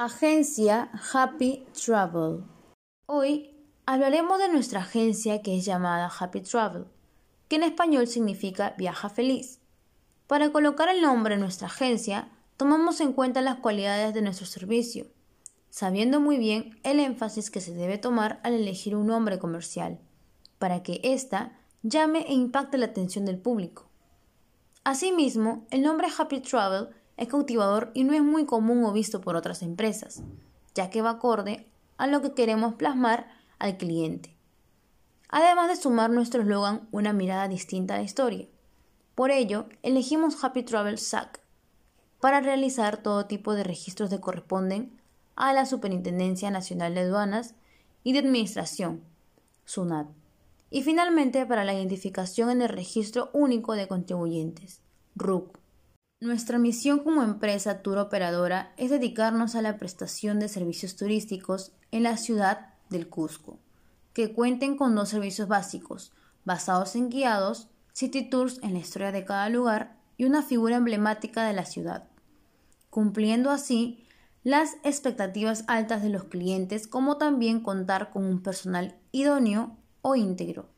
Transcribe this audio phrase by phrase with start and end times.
[0.00, 2.44] Agencia Happy Travel.
[3.06, 3.50] Hoy
[3.84, 6.84] hablaremos de nuestra agencia que es llamada Happy Travel,
[7.48, 9.58] que en español significa viaja feliz.
[10.28, 15.08] Para colocar el nombre de nuestra agencia, tomamos en cuenta las cualidades de nuestro servicio,
[15.68, 19.98] sabiendo muy bien el énfasis que se debe tomar al elegir un nombre comercial,
[20.60, 23.88] para que ésta llame e impacte la atención del público.
[24.84, 29.36] Asimismo, el nombre Happy Travel es cautivador y no es muy común o visto por
[29.36, 30.22] otras empresas,
[30.74, 31.66] ya que va acorde
[31.98, 34.34] a lo que queremos plasmar al cliente.
[35.28, 38.46] Además de sumar nuestro eslogan una mirada distinta a la historia.
[39.14, 41.40] Por ello, elegimos Happy Travel SAC
[42.20, 44.98] para realizar todo tipo de registros que corresponden
[45.36, 47.54] a la Superintendencia Nacional de Aduanas
[48.04, 49.02] y de Administración,
[49.64, 50.08] SUNAT
[50.70, 54.82] y finalmente para la identificación en el Registro Único de Contribuyentes,
[55.16, 55.57] RUC.
[56.20, 62.02] Nuestra misión como empresa tour operadora es dedicarnos a la prestación de servicios turísticos en
[62.02, 63.60] la ciudad del Cusco,
[64.14, 66.12] que cuenten con dos servicios básicos,
[66.44, 71.46] basados en guiados, city tours en la historia de cada lugar y una figura emblemática
[71.46, 72.08] de la ciudad,
[72.90, 74.04] cumpliendo así
[74.42, 80.68] las expectativas altas de los clientes, como también contar con un personal idóneo o íntegro.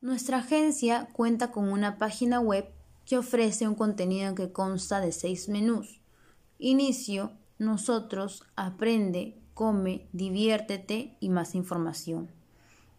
[0.00, 2.72] Nuestra agencia cuenta con una página web
[3.06, 6.00] que ofrece un contenido que consta de seis menús.
[6.58, 12.30] Inicio, nosotros, aprende, come, diviértete y más información.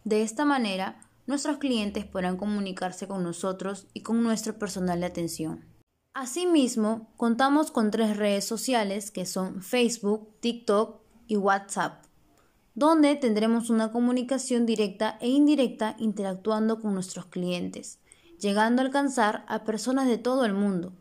[0.04, 5.64] De esta manera, nuestros clientes podrán comunicarse con nosotros y con nuestro personal de atención.
[6.14, 12.08] Asimismo, contamos con tres redes sociales que son Facebook, TikTok y WhatsApp
[12.78, 17.98] donde tendremos una comunicación directa e indirecta interactuando con nuestros clientes,
[18.38, 20.92] llegando a alcanzar a personas de todo el mundo.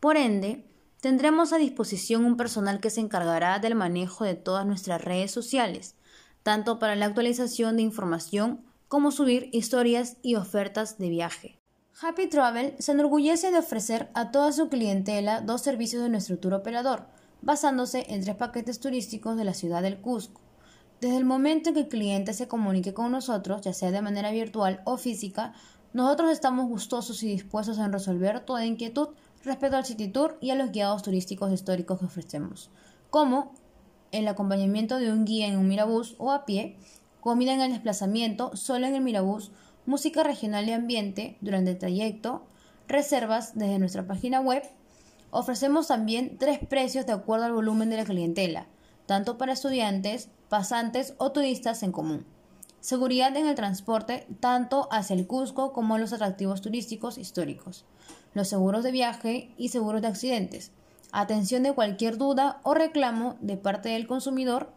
[0.00, 0.66] Por ende,
[1.00, 5.96] tendremos a disposición un personal que se encargará del manejo de todas nuestras redes sociales,
[6.42, 11.58] tanto para la actualización de información como subir historias y ofertas de viaje.
[12.00, 16.54] Happy Travel se enorgullece de ofrecer a toda su clientela dos servicios de nuestro tour
[16.54, 17.06] operador,
[17.40, 20.44] basándose en tres paquetes turísticos de la ciudad del Cusco
[21.04, 24.30] desde el momento en que el cliente se comunique con nosotros, ya sea de manera
[24.30, 25.52] virtual o física,
[25.94, 29.10] nosotros estamos gustosos y dispuestos a resolver toda inquietud
[29.44, 32.68] respecto al City Tour y a los guiados turísticos históricos que ofrecemos,
[33.10, 33.52] como
[34.10, 36.76] el acompañamiento de un guía en un mirabús o a pie,
[37.20, 39.52] comida en el desplazamiento solo en el mirabús,
[39.86, 42.42] música regional y ambiente durante el trayecto,
[42.88, 44.64] reservas desde nuestra página web.
[45.30, 48.66] Ofrecemos también tres precios de acuerdo al volumen de la clientela,
[49.06, 52.33] tanto para estudiantes, pasantes o turistas en común.
[52.84, 57.86] Seguridad en el transporte tanto hacia el Cusco como los atractivos turísticos históricos.
[58.34, 60.70] Los seguros de viaje y seguros de accidentes.
[61.10, 64.70] Atención de cualquier duda o reclamo de parte del consumidor.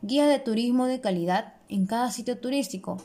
[0.00, 2.96] Guía de turismo de calidad en cada sitio turístico.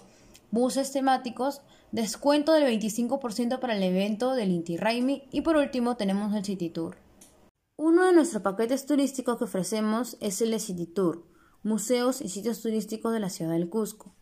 [0.51, 1.59] Buses temáticos.
[1.91, 5.23] Descuento del 25% para el evento del Inti Raimi.
[5.33, 6.95] Y por último tenemos el City Tour.
[7.75, 11.25] Uno de nuestros paquetes turísticos que ofrecemos es el City Tour,
[11.61, 14.15] museos y sitios turísticos de la ciudad del Cusco.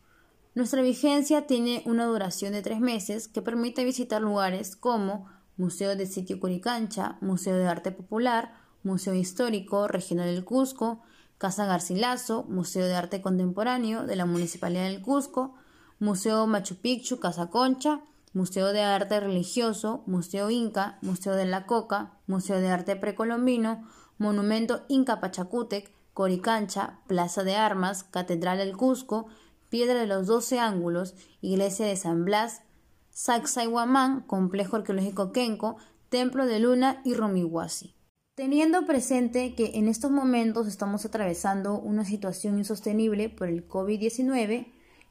[0.54, 5.26] Nuestra vigencia tiene una duración de tres meses que permite visitar lugares como
[5.56, 8.54] Museo de Sitio Curicancha, Museo de Arte Popular,
[8.84, 11.02] Museo Histórico Regional del Cusco,
[11.38, 15.56] Casa Garcilaso, Museo de Arte Contemporáneo de la Municipalidad del Cusco,
[15.98, 22.12] Museo Machu Picchu, Casa Concha, Museo de Arte Religioso, Museo Inca, Museo de la Coca,
[22.28, 23.88] Museo de Arte Precolombino,
[24.18, 29.26] Monumento Inca Pachacútec, Coricancha, Plaza de Armas, Catedral del Cusco,
[29.74, 32.62] Piedra de los Doce Ángulos, Iglesia de San Blas,
[33.10, 35.78] Sacsayhuamán, Complejo Arqueológico Kenco,
[36.10, 37.96] Templo de Luna y Romihuasi.
[38.36, 44.68] Teniendo presente que en estos momentos estamos atravesando una situación insostenible por el COVID-19,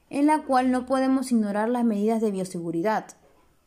[0.10, 3.18] en la cual no podemos ignorar las medidas de bioseguridad.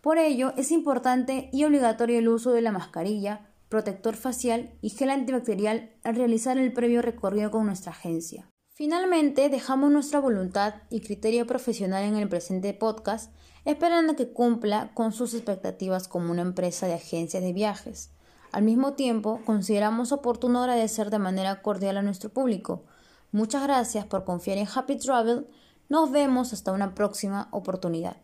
[0.01, 5.11] Por ello, es importante y obligatorio el uso de la mascarilla, protector facial y gel
[5.11, 8.49] antibacterial al realizar el previo recorrido con nuestra agencia.
[8.77, 13.33] Finalmente, dejamos nuestra voluntad y criterio profesional en el presente podcast,
[13.65, 18.11] esperando que cumpla con sus expectativas como una empresa de agencias de viajes.
[18.53, 22.85] Al mismo tiempo, consideramos oportuno agradecer de manera cordial a nuestro público.
[23.33, 25.47] Muchas gracias por confiar en Happy Travel
[25.89, 28.19] nos vemos hasta una próxima oportunidad.